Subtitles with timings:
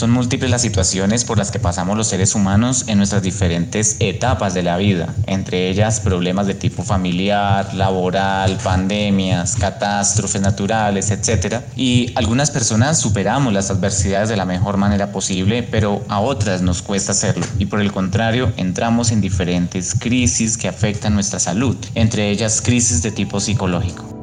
[0.00, 4.54] Son múltiples las situaciones por las que pasamos los seres humanos en nuestras diferentes etapas
[4.54, 11.56] de la vida, entre ellas problemas de tipo familiar, laboral, pandemias, catástrofes naturales, etc.
[11.76, 16.80] Y algunas personas superamos las adversidades de la mejor manera posible, pero a otras nos
[16.80, 17.44] cuesta hacerlo.
[17.58, 23.02] Y por el contrario, entramos en diferentes crisis que afectan nuestra salud, entre ellas crisis
[23.02, 24.19] de tipo psicológico.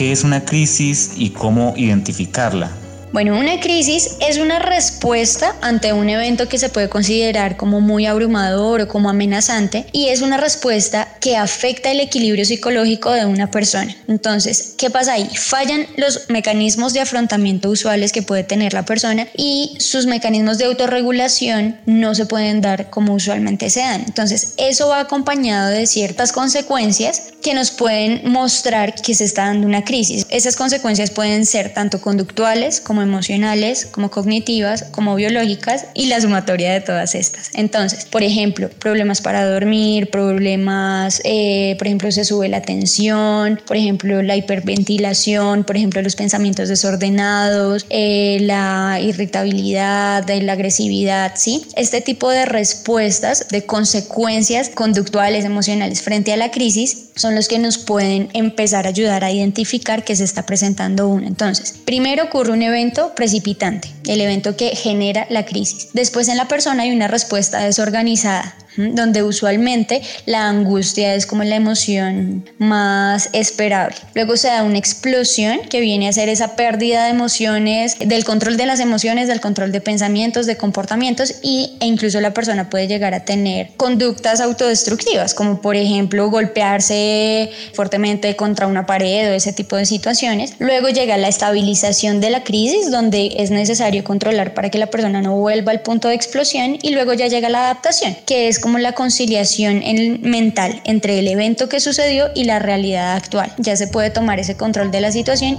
[0.00, 2.70] ¿Qué es una crisis y cómo identificarla?
[3.12, 8.06] Bueno, una crisis es una respuesta ante un evento que se puede considerar como muy
[8.06, 13.50] abrumador o como amenazante y es una respuesta que afecta el equilibrio psicológico de una
[13.50, 13.92] persona.
[14.06, 15.28] Entonces, ¿qué pasa ahí?
[15.34, 20.66] Fallan los mecanismos de afrontamiento usuales que puede tener la persona y sus mecanismos de
[20.66, 24.04] autorregulación no se pueden dar como usualmente se dan.
[24.06, 29.66] Entonces, eso va acompañado de ciertas consecuencias que nos pueden mostrar que se está dando
[29.66, 30.26] una crisis.
[30.30, 36.72] Esas consecuencias pueden ser tanto conductuales como emocionales, como cognitivas, como biológicas y la sumatoria
[36.72, 37.50] de todas estas.
[37.54, 43.76] Entonces, por ejemplo, problemas para dormir, problemas, eh, por ejemplo, se sube la tensión, por
[43.76, 51.66] ejemplo, la hiperventilación, por ejemplo, los pensamientos desordenados, eh, la irritabilidad, la agresividad, ¿sí?
[51.76, 57.58] Este tipo de respuestas, de consecuencias conductuales, emocionales frente a la crisis, son los que
[57.58, 61.26] nos pueden empezar a ayudar a identificar que se está presentando uno.
[61.26, 65.88] Entonces, primero ocurre un evento precipitante, el evento que genera la crisis.
[65.92, 71.56] Después en la persona hay una respuesta desorganizada, donde usualmente la angustia es como la
[71.56, 73.96] emoción más esperable.
[74.14, 78.56] Luego se da una explosión que viene a ser esa pérdida de emociones, del control
[78.56, 82.86] de las emociones, del control de pensamientos, de comportamientos y, e incluso la persona puede
[82.86, 89.52] llegar a tener conductas autodestructivas, como por ejemplo golpearse fuertemente contra una pared o ese
[89.52, 90.54] tipo de situaciones.
[90.58, 95.22] Luego llega la estabilización de la crisis, donde es necesario controlar para que la persona
[95.22, 98.78] no vuelva al punto de explosión y luego ya llega la adaptación, que es como
[98.78, 99.82] la conciliación
[100.22, 103.52] mental entre el evento que sucedió y la realidad actual.
[103.58, 105.58] Ya se puede tomar ese control de la situación.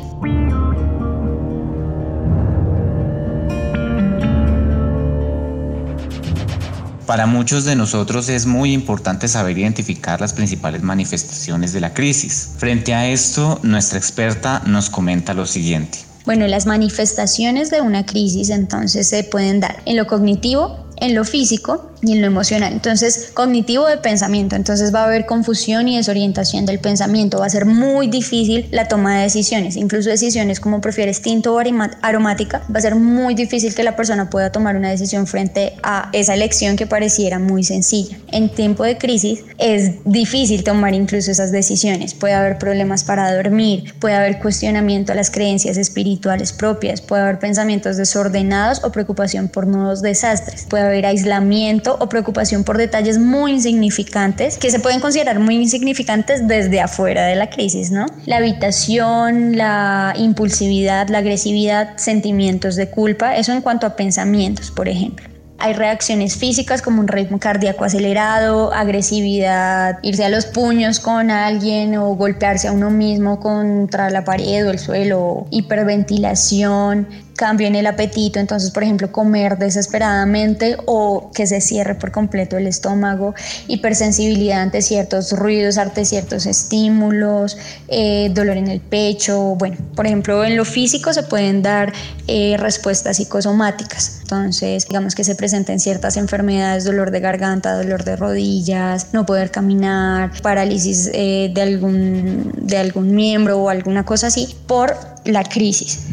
[7.11, 12.51] Para muchos de nosotros es muy importante saber identificar las principales manifestaciones de la crisis.
[12.57, 15.97] Frente a esto, nuestra experta nos comenta lo siguiente.
[16.25, 21.25] Bueno, las manifestaciones de una crisis entonces se pueden dar en lo cognitivo, en lo
[21.25, 22.73] físico y en lo emocional.
[22.73, 27.49] Entonces, cognitivo de pensamiento, entonces va a haber confusión y desorientación del pensamiento, va a
[27.49, 31.59] ser muy difícil la toma de decisiones, incluso decisiones como prefieres tinto o
[32.01, 36.09] aromática, va a ser muy difícil que la persona pueda tomar una decisión frente a
[36.13, 38.17] esa elección que pareciera muy sencilla.
[38.31, 43.93] En tiempo de crisis es difícil tomar incluso esas decisiones, puede haber problemas para dormir,
[43.99, 49.67] puede haber cuestionamiento a las creencias espirituales propias, puede haber pensamientos desordenados o preocupación por
[49.67, 55.39] nuevos desastres, puede haber aislamiento o preocupación por detalles muy insignificantes que se pueden considerar
[55.39, 58.05] muy insignificantes desde afuera de la crisis, ¿no?
[58.25, 64.87] La habitación, la impulsividad, la agresividad, sentimientos de culpa, eso en cuanto a pensamientos, por
[64.87, 65.31] ejemplo.
[65.63, 71.95] Hay reacciones físicas como un ritmo cardíaco acelerado, agresividad, irse a los puños con alguien
[71.97, 77.07] o golpearse a uno mismo contra la pared o el suelo, hiperventilación,
[77.41, 82.55] cambio en el apetito, entonces por ejemplo comer desesperadamente o que se cierre por completo
[82.55, 83.33] el estómago,
[83.67, 87.57] hipersensibilidad ante ciertos ruidos, ante ciertos estímulos,
[87.87, 91.91] eh, dolor en el pecho, bueno, por ejemplo en lo físico se pueden dar
[92.27, 98.17] eh, respuestas psicosomáticas, entonces digamos que se presenten ciertas enfermedades, dolor de garganta, dolor de
[98.17, 104.55] rodillas, no poder caminar, parálisis eh, de, algún, de algún miembro o alguna cosa así,
[104.67, 104.95] por
[105.25, 106.07] la crisis.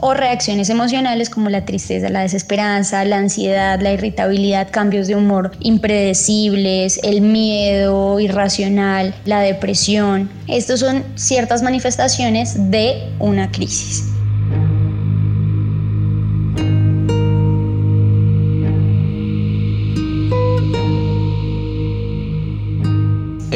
[0.00, 5.52] O reacciones emocionales como la tristeza, la desesperanza, la ansiedad, la irritabilidad, cambios de humor
[5.60, 10.30] impredecibles, el miedo irracional, la depresión.
[10.48, 14.04] Estos son ciertas manifestaciones de una crisis.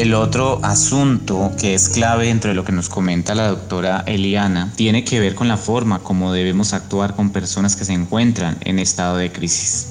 [0.01, 4.73] El otro asunto que es clave dentro de lo que nos comenta la doctora Eliana
[4.75, 8.79] tiene que ver con la forma como debemos actuar con personas que se encuentran en
[8.79, 9.89] estado de crisis.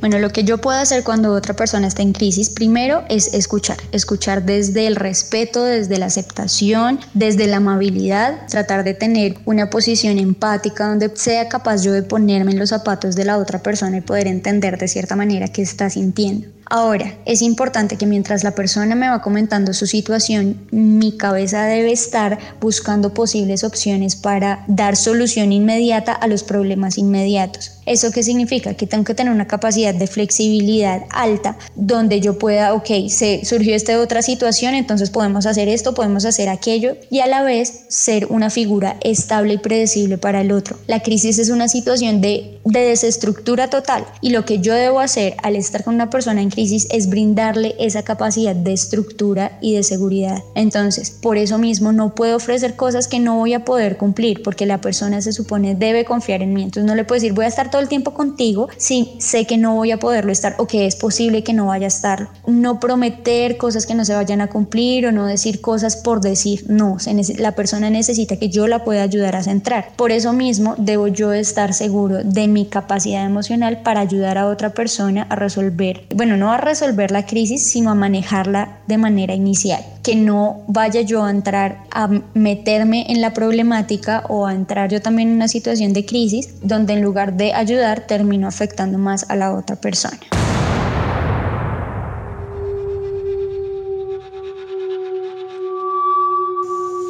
[0.00, 3.76] Bueno, lo que yo puedo hacer cuando otra persona está en crisis, primero es escuchar,
[3.92, 10.18] escuchar desde el respeto, desde la aceptación, desde la amabilidad, tratar de tener una posición
[10.18, 14.00] empática donde sea capaz yo de ponerme en los zapatos de la otra persona y
[14.00, 16.57] poder entender de cierta manera qué está sintiendo.
[16.70, 21.92] Ahora, es importante que mientras la persona me va comentando su situación, mi cabeza debe
[21.92, 27.72] estar buscando posibles opciones para dar solución inmediata a los problemas inmediatos.
[27.86, 28.74] ¿Eso qué significa?
[28.74, 33.74] Que tengo que tener una capacidad de flexibilidad alta donde yo pueda, ok, se surgió
[33.74, 38.26] esta otra situación, entonces podemos hacer esto, podemos hacer aquello y a la vez ser
[38.26, 40.76] una figura estable y predecible para el otro.
[40.86, 45.36] La crisis es una situación de, de desestructura total y lo que yo debo hacer
[45.42, 49.82] al estar con una persona en crisis es brindarle esa capacidad de estructura y de
[49.82, 50.42] seguridad.
[50.54, 54.66] Entonces, por eso mismo no puedo ofrecer cosas que no voy a poder cumplir porque
[54.66, 56.62] la persona se supone debe confiar en mí.
[56.62, 59.56] Entonces no le puedo decir voy a estar todo el tiempo contigo si sé que
[59.56, 62.28] no voy a poderlo estar o que es posible que no vaya a estar.
[62.46, 66.64] No prometer cosas que no se vayan a cumplir o no decir cosas por decir.
[66.68, 66.98] No,
[67.38, 69.92] la persona necesita que yo la pueda ayudar a centrar.
[69.96, 74.70] Por eso mismo debo yo estar seguro de mi capacidad emocional para ayudar a otra
[74.70, 79.84] persona a resolver, bueno, no a resolver la crisis, sino a manejarla de manera inicial.
[80.02, 85.02] Que no vaya yo a entrar a meterme en la problemática o a entrar yo
[85.02, 89.36] también en una situación de crisis donde en lugar de ayudar termino afectando más a
[89.36, 90.18] la otra persona.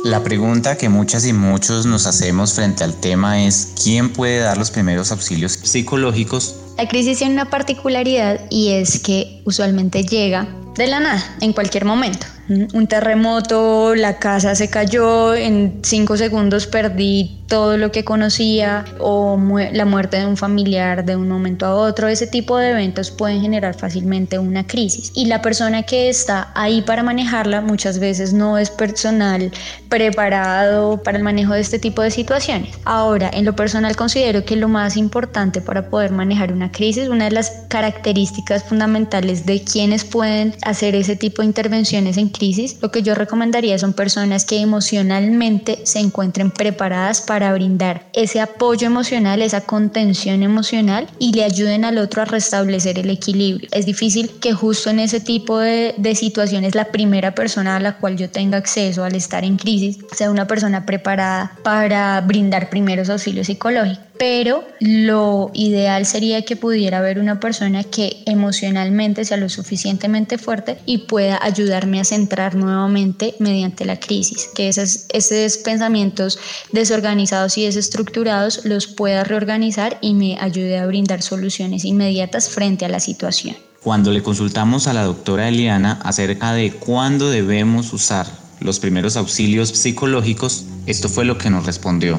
[0.08, 4.56] La pregunta que muchas y muchos nos hacemos frente al tema es ¿quién puede dar
[4.56, 6.56] los primeros auxilios psicológicos?
[6.78, 11.84] La crisis tiene una particularidad y es que usualmente llega de la nada, en cualquier
[11.84, 18.84] momento un terremoto, la casa se cayó, en cinco segundos perdí todo lo que conocía
[19.00, 19.38] o
[19.72, 23.40] la muerte de un familiar de un momento a otro, ese tipo de eventos pueden
[23.40, 25.12] generar fácilmente una crisis.
[25.14, 29.50] Y la persona que está ahí para manejarla muchas veces no es personal
[29.88, 32.78] preparado para el manejo de este tipo de situaciones.
[32.84, 37.24] Ahora, en lo personal considero que lo más importante para poder manejar una crisis, una
[37.24, 42.90] de las características fundamentales de quienes pueden hacer ese tipo de intervenciones en crisis, lo
[42.90, 49.42] que yo recomendaría son personas que emocionalmente se encuentren preparadas para brindar ese apoyo emocional,
[49.42, 53.68] esa contención emocional y le ayuden al otro a restablecer el equilibrio.
[53.72, 57.98] Es difícil que justo en ese tipo de, de situaciones la primera persona a la
[57.98, 63.10] cual yo tenga acceso al estar en crisis sea una persona preparada para brindar primeros
[63.10, 69.48] auxilios psicológicos pero lo ideal sería que pudiera haber una persona que emocionalmente sea lo
[69.48, 76.38] suficientemente fuerte y pueda ayudarme a centrar nuevamente mediante la crisis, que esos, esos pensamientos
[76.72, 82.88] desorganizados y desestructurados los pueda reorganizar y me ayude a brindar soluciones inmediatas frente a
[82.88, 83.56] la situación.
[83.82, 88.26] Cuando le consultamos a la doctora Eliana acerca de cuándo debemos usar
[88.60, 92.18] los primeros auxilios psicológicos, esto fue lo que nos respondió.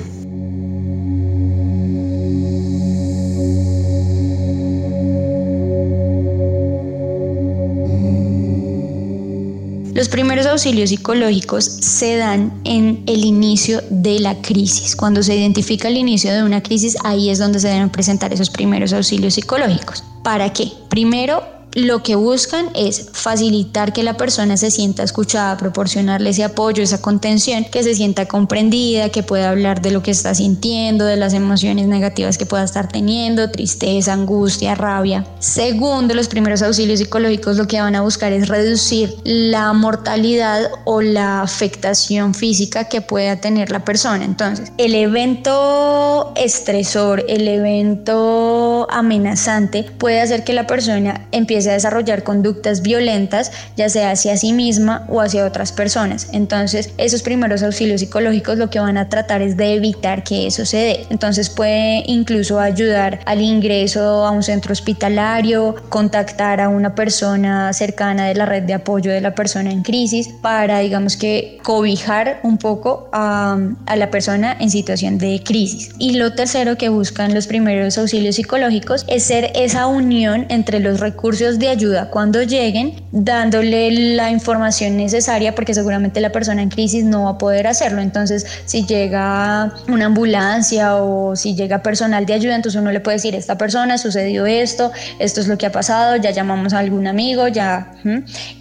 [9.99, 14.95] Los primeros auxilios psicológicos se dan en el inicio de la crisis.
[14.95, 18.49] Cuando se identifica el inicio de una crisis, ahí es donde se deben presentar esos
[18.49, 20.05] primeros auxilios psicológicos.
[20.23, 20.71] ¿Para qué?
[20.87, 26.81] Primero, lo que buscan es facilitar que la persona se sienta escuchada, proporcionarle ese apoyo,
[26.81, 31.15] esa contención, que se sienta comprendida, que pueda hablar de lo que está sintiendo, de
[31.15, 35.25] las emociones negativas que pueda estar teniendo, tristeza, angustia, rabia.
[35.39, 41.01] Segundo, los primeros auxilios psicológicos lo que van a buscar es reducir la mortalidad o
[41.01, 44.25] la afectación física que pueda tener la persona.
[44.25, 48.58] Entonces, el evento estresor, el evento
[48.89, 54.53] amenazante puede hacer que la persona empiece a desarrollar conductas violentas, ya sea hacia sí
[54.53, 56.29] misma o hacia otras personas.
[56.33, 60.65] Entonces, esos primeros auxilios psicológicos lo que van a tratar es de evitar que eso
[60.65, 61.05] se dé.
[61.09, 68.27] Entonces, puede incluso ayudar al ingreso a un centro hospitalario, contactar a una persona cercana
[68.27, 72.57] de la red de apoyo de la persona en crisis para, digamos que, cobijar un
[72.57, 75.91] poco a, a la persona en situación de crisis.
[75.99, 80.99] Y lo tercero que buscan los primeros auxilios psicológicos es ser esa unión entre los
[80.99, 87.03] recursos de ayuda cuando lleguen, dándole la información necesaria porque seguramente la persona en crisis
[87.03, 88.01] no va a poder hacerlo.
[88.01, 93.17] Entonces, si llega una ambulancia o si llega personal de ayuda, entonces uno le puede
[93.17, 97.07] decir, esta persona sucedió esto, esto es lo que ha pasado, ya llamamos a algún
[97.07, 97.91] amigo, ya...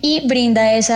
[0.01, 0.95] Y brinda ese,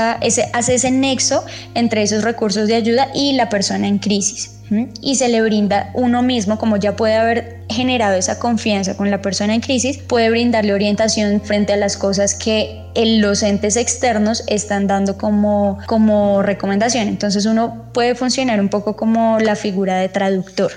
[0.52, 4.62] hace ese nexo entre esos recursos de ayuda y la persona en crisis
[5.00, 9.21] y se le brinda uno mismo, como ya puede haber generado esa confianza con la
[9.21, 14.87] persona en crisis, puede brindarle orientación frente a las cosas que los entes externos están
[14.87, 17.09] dando como, como recomendación.
[17.09, 20.73] Entonces uno puede funcionar un poco como la figura de traductor.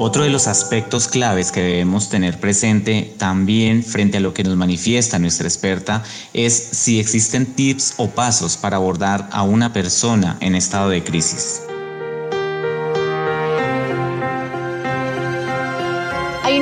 [0.00, 4.56] Otro de los aspectos claves que debemos tener presente también frente a lo que nos
[4.56, 10.54] manifiesta nuestra experta es si existen tips o pasos para abordar a una persona en
[10.54, 11.62] estado de crisis.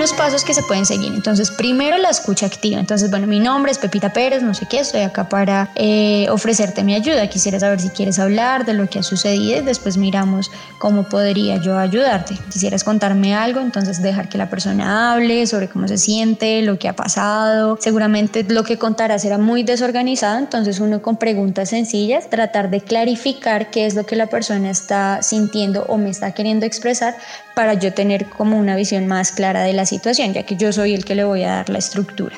[0.06, 1.12] Unos pasos que se pueden seguir.
[1.12, 2.78] Entonces, primero la escucha activa.
[2.78, 6.84] Entonces, bueno, mi nombre es Pepita Pérez, no sé qué, estoy acá para eh, ofrecerte
[6.84, 7.28] mi ayuda.
[7.28, 11.56] Quisiera saber si quieres hablar de lo que ha sucedido y después miramos cómo podría
[11.56, 12.38] yo ayudarte.
[12.52, 16.88] Quisieras contarme algo, entonces dejar que la persona hable sobre cómo se siente, lo que
[16.88, 17.76] ha pasado.
[17.80, 23.70] Seguramente lo que contará será muy desorganizado, entonces uno con preguntas sencillas tratar de clarificar
[23.70, 27.16] qué es lo que la persona está sintiendo o me está queriendo expresar
[27.56, 29.95] para yo tener como una visión más clara de la situación,
[30.34, 32.36] ya que yo soy el que le voy a dar la estructura.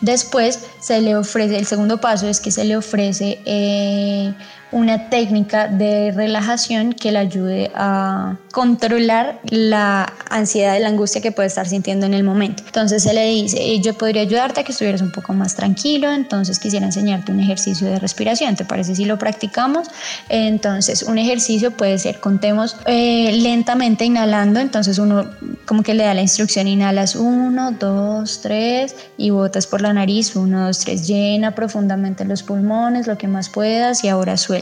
[0.00, 4.34] Después se le ofrece, el segundo paso es que se le ofrece eh,
[4.72, 11.30] una técnica de relajación que le ayude a controlar la ansiedad y la angustia que
[11.30, 12.62] puede estar sintiendo en el momento.
[12.66, 16.58] Entonces se le dice, yo podría ayudarte a que estuvieras un poco más tranquilo, entonces
[16.58, 19.88] quisiera enseñarte un ejercicio de respiración, ¿te parece si lo practicamos?
[20.30, 25.26] Entonces un ejercicio puede ser, contemos eh, lentamente inhalando, entonces uno
[25.66, 30.34] como que le da la instrucción, inhalas 1, 2, 3 y botas por la nariz,
[30.34, 34.61] 1, 2, 3, llena profundamente los pulmones, lo que más puedas y ahora suelta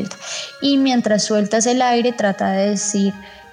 [0.60, 3.12] y mientras sueltas el aire, trata de decir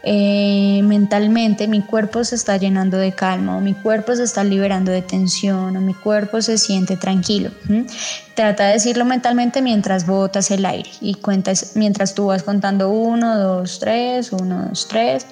[0.09, 4.89] eh, mentalmente, mi cuerpo se está llenando de calma, o mi cuerpo se está liberando
[4.89, 7.51] de tensión, o mi cuerpo se siente tranquilo.
[8.33, 13.37] Trata de decirlo mentalmente mientras botas el aire y cuentas mientras tú vas contando 1,
[13.37, 15.25] 2, 3, 1, 2, 3.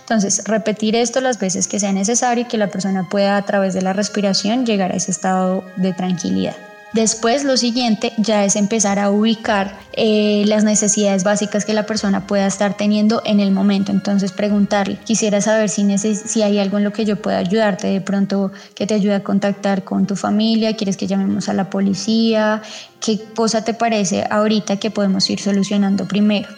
[0.00, 3.72] Entonces, repetir esto las veces que sea necesario y que la persona pueda a través
[3.72, 6.67] de la respiración llegar a ese estado de tranquilidad.
[6.94, 12.26] Después lo siguiente ya es empezar a ubicar eh, las necesidades básicas que la persona
[12.26, 13.92] pueda estar teniendo en el momento.
[13.92, 18.00] Entonces preguntarle, quisiera saber si, si hay algo en lo que yo pueda ayudarte, de
[18.00, 22.62] pronto que te ayude a contactar con tu familia, quieres que llamemos a la policía,
[23.00, 26.48] qué cosa te parece ahorita que podemos ir solucionando primero.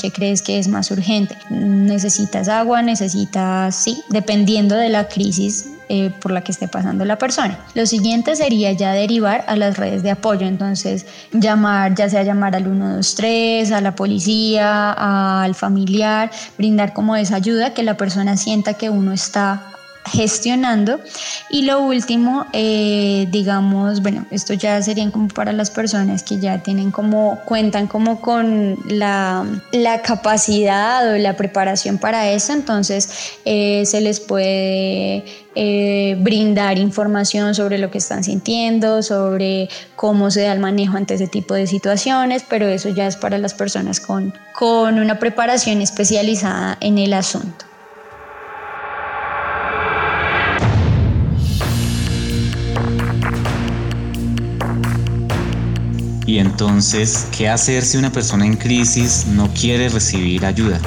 [0.00, 1.36] ¿Qué crees que es más urgente?
[1.50, 2.82] ¿Necesitas agua?
[2.82, 4.02] ¿Necesitas, sí?
[4.08, 7.58] Dependiendo de la crisis eh, por la que esté pasando la persona.
[7.74, 12.56] Lo siguiente sería ya derivar a las redes de apoyo, entonces llamar, ya sea llamar
[12.56, 14.92] al 123, a la policía,
[15.42, 19.73] al familiar, brindar como esa ayuda que la persona sienta que uno está
[20.06, 21.00] gestionando.
[21.48, 26.62] Y lo último, eh, digamos, bueno, esto ya serían como para las personas que ya
[26.62, 33.84] tienen como, cuentan como con la, la capacidad o la preparación para eso, entonces eh,
[33.86, 40.52] se les puede eh, brindar información sobre lo que están sintiendo, sobre cómo se da
[40.52, 44.34] el manejo ante ese tipo de situaciones, pero eso ya es para las personas con,
[44.54, 47.73] con una preparación especializada en el asunto.
[56.26, 60.80] Y entonces, ¿qué hacer si una persona en crisis no quiere recibir ayuda?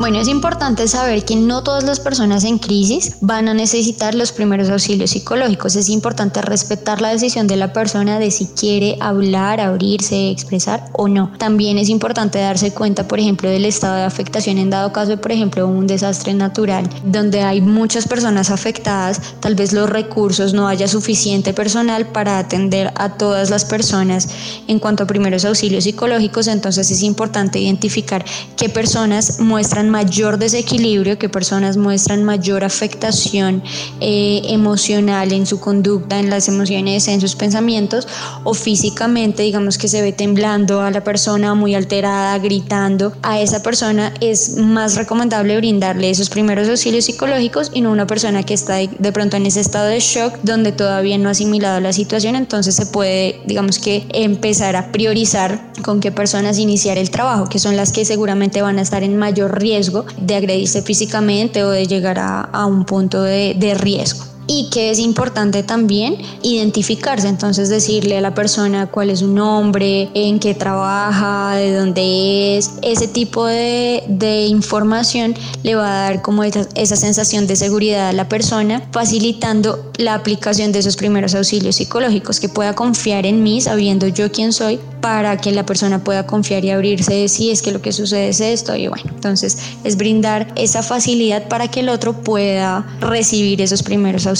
[0.00, 4.32] Bueno, es importante saber que no todas las personas en crisis van a necesitar los
[4.32, 5.76] primeros auxilios psicológicos.
[5.76, 11.06] Es importante respetar la decisión de la persona de si quiere hablar, abrirse, expresar o
[11.06, 11.30] no.
[11.36, 15.16] También es importante darse cuenta, por ejemplo, del estado de afectación en dado caso de,
[15.18, 20.66] por ejemplo, un desastre natural donde hay muchas personas afectadas, tal vez los recursos no
[20.66, 24.30] haya suficiente personal para atender a todas las personas
[24.66, 28.24] en cuanto a primeros auxilios psicológicos, entonces es importante identificar
[28.56, 33.62] qué personas muestran mayor desequilibrio, que personas muestran mayor afectación
[34.00, 38.06] eh, emocional en su conducta, en las emociones, en sus pensamientos,
[38.44, 43.62] o físicamente, digamos que se ve temblando a la persona, muy alterada, gritando, a esa
[43.62, 48.76] persona es más recomendable brindarle esos primeros auxilios psicológicos y no una persona que está
[48.76, 52.74] de pronto en ese estado de shock donde todavía no ha asimilado la situación, entonces
[52.76, 57.76] se puede, digamos que, empezar a priorizar con qué personas iniciar el trabajo, que son
[57.76, 59.79] las que seguramente van a estar en mayor riesgo
[60.20, 65.62] de agredirse físicamente o de llegar a, un punto de riesgo y que es importante
[65.62, 71.72] también identificarse, entonces decirle a la persona cuál es su nombre, en qué trabaja, de
[71.72, 77.46] dónde es, ese tipo de, de información le va a dar como esa, esa, sensación
[77.46, 82.74] de seguridad a la persona, facilitando la aplicación de esos primeros auxilios psicológicos, que pueda
[82.74, 87.14] confiar en mí sabiendo yo quién soy para que la persona pueda confiar y abrirse
[87.14, 90.82] de sí, es que lo que sucede es esto y bueno, entonces es brindar esa
[90.82, 94.39] facilidad para que el otro pueda recibir esos primeros auxilios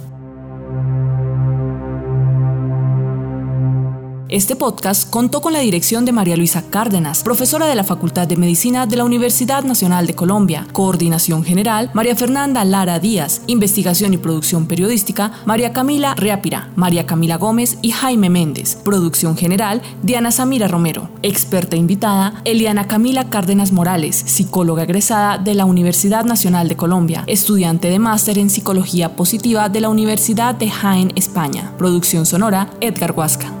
[4.31, 8.37] Este podcast contó con la dirección de María Luisa Cárdenas, profesora de la Facultad de
[8.37, 14.17] Medicina de la Universidad Nacional de Colombia, coordinación general María Fernanda Lara Díaz, investigación y
[14.17, 20.69] producción periodística María Camila Reapira, María Camila Gómez y Jaime Méndez, producción general Diana Samira
[20.69, 27.25] Romero, experta invitada Eliana Camila Cárdenas Morales, psicóloga egresada de la Universidad Nacional de Colombia,
[27.27, 33.11] estudiante de máster en psicología positiva de la Universidad de Jaén, España, producción sonora Edgar
[33.11, 33.60] Huasca.